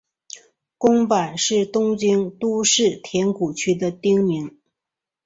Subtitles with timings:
[0.79, 4.57] 宫坂是东京都世田谷区的町名。